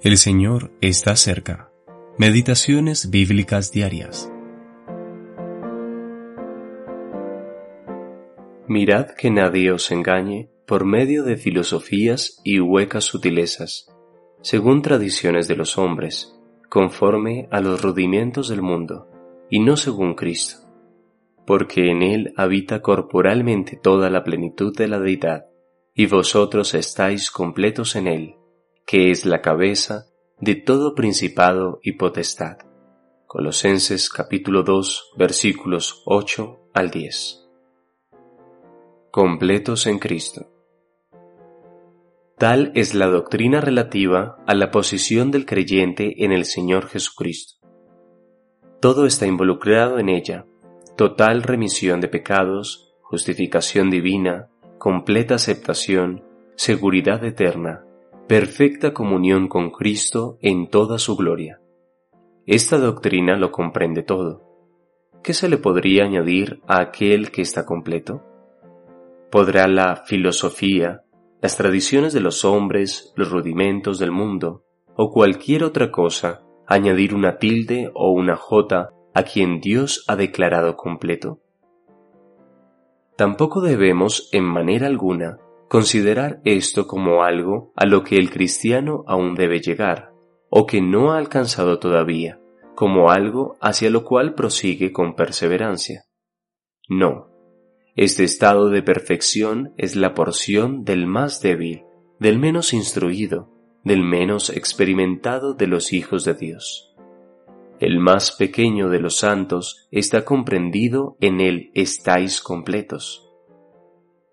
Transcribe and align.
El 0.00 0.16
Señor 0.16 0.70
está 0.80 1.16
cerca. 1.16 1.72
Meditaciones 2.18 3.10
bíblicas 3.10 3.72
diarias. 3.72 4.32
Mirad 8.68 9.08
que 9.18 9.28
nadie 9.32 9.72
os 9.72 9.90
engañe 9.90 10.50
por 10.68 10.84
medio 10.84 11.24
de 11.24 11.36
filosofías 11.36 12.40
y 12.44 12.60
huecas 12.60 13.06
sutilezas, 13.06 13.88
según 14.40 14.82
tradiciones 14.82 15.48
de 15.48 15.56
los 15.56 15.78
hombres, 15.78 16.32
conforme 16.68 17.48
a 17.50 17.60
los 17.60 17.82
rudimentos 17.82 18.48
del 18.48 18.62
mundo, 18.62 19.08
y 19.50 19.58
no 19.58 19.76
según 19.76 20.14
Cristo, 20.14 20.58
porque 21.44 21.90
en 21.90 22.04
Él 22.04 22.32
habita 22.36 22.82
corporalmente 22.82 23.76
toda 23.76 24.10
la 24.10 24.22
plenitud 24.22 24.72
de 24.76 24.86
la 24.86 25.00
deidad, 25.00 25.46
y 25.92 26.06
vosotros 26.06 26.74
estáis 26.74 27.32
completos 27.32 27.96
en 27.96 28.06
Él 28.06 28.37
que 28.88 29.10
es 29.10 29.26
la 29.26 29.42
cabeza 29.42 30.06
de 30.40 30.54
todo 30.54 30.94
principado 30.94 31.78
y 31.82 31.98
potestad. 31.98 32.56
Colosenses 33.26 34.08
capítulo 34.08 34.62
2 34.62 35.10
versículos 35.14 36.02
8 36.06 36.70
al 36.72 36.90
10. 36.90 37.50
Completos 39.10 39.86
en 39.86 39.98
Cristo. 39.98 40.50
Tal 42.38 42.72
es 42.74 42.94
la 42.94 43.08
doctrina 43.08 43.60
relativa 43.60 44.38
a 44.46 44.54
la 44.54 44.70
posición 44.70 45.30
del 45.32 45.44
creyente 45.44 46.24
en 46.24 46.32
el 46.32 46.46
Señor 46.46 46.86
Jesucristo. 46.86 47.58
Todo 48.80 49.04
está 49.04 49.26
involucrado 49.26 49.98
en 49.98 50.08
ella, 50.08 50.46
total 50.96 51.42
remisión 51.42 52.00
de 52.00 52.08
pecados, 52.08 52.94
justificación 53.02 53.90
divina, 53.90 54.48
completa 54.78 55.34
aceptación, 55.34 56.24
seguridad 56.56 57.22
eterna, 57.22 57.84
perfecta 58.28 58.92
comunión 58.92 59.48
con 59.48 59.70
Cristo 59.70 60.36
en 60.42 60.68
toda 60.68 60.98
su 60.98 61.16
gloria. 61.16 61.62
Esta 62.44 62.76
doctrina 62.76 63.38
lo 63.38 63.50
comprende 63.50 64.02
todo. 64.02 64.42
¿Qué 65.22 65.32
se 65.32 65.48
le 65.48 65.56
podría 65.56 66.04
añadir 66.04 66.60
a 66.68 66.80
aquel 66.80 67.30
que 67.30 67.40
está 67.40 67.64
completo? 67.64 68.22
¿Podrá 69.30 69.66
la 69.66 70.04
filosofía, 70.04 71.04
las 71.40 71.56
tradiciones 71.56 72.12
de 72.12 72.20
los 72.20 72.44
hombres, 72.44 73.14
los 73.16 73.30
rudimentos 73.30 73.98
del 73.98 74.12
mundo, 74.12 74.62
o 74.94 75.10
cualquier 75.10 75.64
otra 75.64 75.90
cosa, 75.90 76.42
añadir 76.66 77.14
una 77.14 77.38
tilde 77.38 77.90
o 77.94 78.10
una 78.10 78.36
jota 78.36 78.90
a 79.14 79.22
quien 79.22 79.58
Dios 79.60 80.04
ha 80.06 80.16
declarado 80.16 80.76
completo? 80.76 81.40
Tampoco 83.16 83.62
debemos, 83.62 84.28
en 84.32 84.44
manera 84.44 84.86
alguna, 84.86 85.38
considerar 85.68 86.40
esto 86.44 86.86
como 86.86 87.22
algo 87.22 87.72
a 87.76 87.86
lo 87.86 88.02
que 88.02 88.16
el 88.16 88.30
cristiano 88.30 89.04
aún 89.06 89.34
debe 89.34 89.60
llegar, 89.60 90.12
o 90.50 90.66
que 90.66 90.80
no 90.80 91.12
ha 91.12 91.18
alcanzado 91.18 91.78
todavía, 91.78 92.40
como 92.74 93.10
algo 93.10 93.56
hacia 93.60 93.90
lo 93.90 94.04
cual 94.04 94.34
prosigue 94.34 94.92
con 94.92 95.14
perseverancia. 95.14 96.04
No, 96.88 97.28
este 97.96 98.24
estado 98.24 98.70
de 98.70 98.82
perfección 98.82 99.74
es 99.76 99.94
la 99.94 100.14
porción 100.14 100.84
del 100.84 101.06
más 101.06 101.42
débil, 101.42 101.84
del 102.18 102.38
menos 102.38 102.72
instruido, 102.72 103.52
del 103.84 104.02
menos 104.02 104.50
experimentado 104.50 105.54
de 105.54 105.66
los 105.66 105.92
hijos 105.92 106.24
de 106.24 106.34
Dios. 106.34 106.94
El 107.78 108.00
más 108.00 108.32
pequeño 108.32 108.88
de 108.88 109.00
los 109.00 109.18
santos 109.18 109.86
está 109.92 110.24
comprendido 110.24 111.16
en 111.20 111.40
él 111.40 111.70
estáis 111.74 112.40
completos 112.40 113.27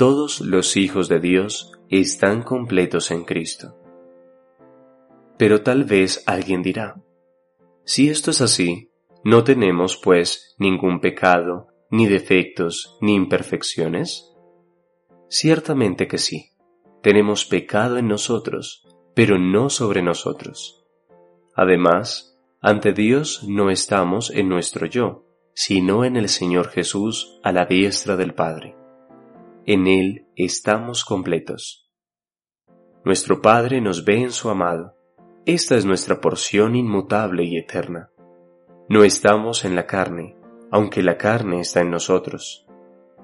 todos 0.00 0.40
los 0.40 0.78
hijos 0.78 1.10
de 1.10 1.20
Dios 1.20 1.72
están 1.90 2.42
completos 2.42 3.10
en 3.10 3.24
Cristo. 3.24 3.76
Pero 5.36 5.60
tal 5.62 5.84
vez 5.84 6.22
alguien 6.24 6.62
dirá, 6.62 7.02
si 7.84 8.08
esto 8.08 8.30
es 8.30 8.40
así, 8.40 8.92
¿no 9.24 9.44
tenemos 9.44 9.98
pues 9.98 10.54
ningún 10.58 11.00
pecado, 11.00 11.66
ni 11.90 12.06
defectos, 12.06 12.96
ni 13.02 13.14
imperfecciones? 13.14 14.34
Ciertamente 15.28 16.08
que 16.08 16.16
sí, 16.16 16.52
tenemos 17.02 17.44
pecado 17.44 17.98
en 17.98 18.08
nosotros, 18.08 18.88
pero 19.14 19.38
no 19.38 19.68
sobre 19.68 20.00
nosotros. 20.00 20.82
Además, 21.54 22.40
ante 22.62 22.94
Dios 22.94 23.44
no 23.46 23.68
estamos 23.68 24.30
en 24.30 24.48
nuestro 24.48 24.86
yo, 24.86 25.26
sino 25.52 26.06
en 26.06 26.16
el 26.16 26.30
Señor 26.30 26.68
Jesús 26.68 27.38
a 27.42 27.52
la 27.52 27.66
diestra 27.66 28.16
del 28.16 28.32
Padre 28.32 28.79
en 29.66 29.86
Él 29.86 30.26
estamos 30.36 31.04
completos. 31.04 31.90
Nuestro 33.04 33.40
Padre 33.40 33.80
nos 33.80 34.04
ve 34.04 34.22
en 34.22 34.30
su 34.30 34.50
amado. 34.50 34.94
Esta 35.46 35.76
es 35.76 35.84
nuestra 35.84 36.20
porción 36.20 36.76
inmutable 36.76 37.44
y 37.44 37.56
eterna. 37.56 38.10
No 38.88 39.04
estamos 39.04 39.64
en 39.64 39.74
la 39.74 39.86
carne, 39.86 40.36
aunque 40.70 41.02
la 41.02 41.16
carne 41.16 41.60
está 41.60 41.80
en 41.80 41.90
nosotros. 41.90 42.66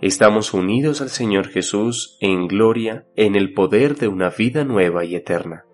Estamos 0.01 0.53
unidos 0.55 1.01
al 1.01 1.09
Señor 1.09 1.49
Jesús 1.49 2.19
en 2.21 2.49
gloria 2.49 3.07
en 3.17 3.35
el 3.35 3.55
poder 3.55 3.97
de 3.97 4.09
una 4.09 4.31
vida 4.31 4.65
nueva 4.65 5.05
y 5.05 5.15
eterna. 5.15 5.65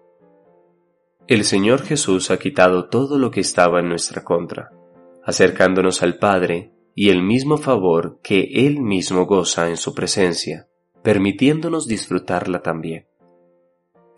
El 1.26 1.44
Señor 1.44 1.82
Jesús 1.82 2.30
ha 2.30 2.38
quitado 2.38 2.88
todo 2.88 3.18
lo 3.18 3.30
que 3.30 3.40
estaba 3.40 3.80
en 3.80 3.88
nuestra 3.88 4.22
contra, 4.24 4.70
acercándonos 5.24 6.02
al 6.02 6.18
Padre 6.18 6.72
y 6.94 7.10
el 7.10 7.22
mismo 7.22 7.56
favor 7.56 8.18
que 8.22 8.66
Él 8.66 8.80
mismo 8.80 9.26
goza 9.26 9.68
en 9.68 9.76
su 9.76 9.94
presencia, 9.94 10.68
permitiéndonos 11.02 11.86
disfrutarla 11.86 12.62
también. 12.62 13.06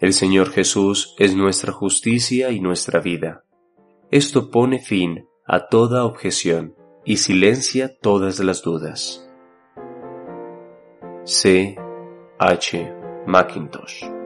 El 0.00 0.12
Señor 0.12 0.50
Jesús 0.50 1.14
es 1.18 1.34
nuestra 1.34 1.72
justicia 1.72 2.50
y 2.50 2.60
nuestra 2.60 3.00
vida. 3.00 3.44
Esto 4.10 4.50
pone 4.50 4.80
fin 4.80 5.26
a 5.46 5.68
toda 5.68 6.04
objeción 6.04 6.74
y 7.04 7.18
silencia 7.18 7.96
todas 8.00 8.40
las 8.40 8.62
dudas. 8.62 9.28
C. 11.24 11.76
H. 12.38 12.92
Macintosh 13.26 14.23